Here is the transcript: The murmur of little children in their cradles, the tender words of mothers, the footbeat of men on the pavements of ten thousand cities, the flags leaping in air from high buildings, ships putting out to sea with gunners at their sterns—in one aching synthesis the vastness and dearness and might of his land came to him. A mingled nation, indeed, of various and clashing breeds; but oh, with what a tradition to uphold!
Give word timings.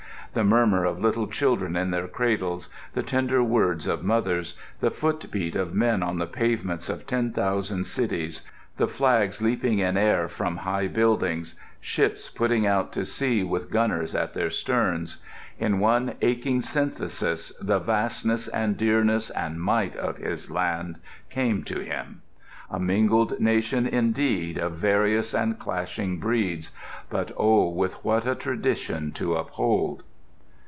The 0.33 0.45
murmur 0.45 0.85
of 0.85 0.97
little 1.01 1.27
children 1.27 1.75
in 1.75 1.91
their 1.91 2.07
cradles, 2.07 2.69
the 2.93 3.03
tender 3.03 3.43
words 3.43 3.85
of 3.85 4.01
mothers, 4.01 4.55
the 4.79 4.89
footbeat 4.89 5.57
of 5.57 5.73
men 5.73 6.01
on 6.01 6.19
the 6.19 6.25
pavements 6.25 6.87
of 6.87 7.05
ten 7.05 7.33
thousand 7.33 7.83
cities, 7.83 8.41
the 8.77 8.87
flags 8.87 9.41
leaping 9.41 9.79
in 9.79 9.97
air 9.97 10.29
from 10.29 10.55
high 10.55 10.87
buildings, 10.87 11.55
ships 11.81 12.29
putting 12.29 12.65
out 12.65 12.93
to 12.93 13.03
sea 13.03 13.43
with 13.43 13.71
gunners 13.71 14.15
at 14.15 14.33
their 14.33 14.49
sterns—in 14.49 15.79
one 15.81 16.13
aching 16.21 16.61
synthesis 16.61 17.51
the 17.59 17.79
vastness 17.79 18.47
and 18.47 18.77
dearness 18.77 19.31
and 19.31 19.59
might 19.59 19.97
of 19.97 20.15
his 20.15 20.49
land 20.49 20.95
came 21.29 21.61
to 21.65 21.81
him. 21.81 22.21
A 22.69 22.79
mingled 22.79 23.37
nation, 23.41 23.85
indeed, 23.85 24.57
of 24.57 24.77
various 24.77 25.33
and 25.33 25.59
clashing 25.59 26.19
breeds; 26.19 26.71
but 27.09 27.33
oh, 27.35 27.67
with 27.67 27.95
what 28.05 28.25
a 28.25 28.33
tradition 28.33 29.11
to 29.11 29.33
uphold! 29.35 30.03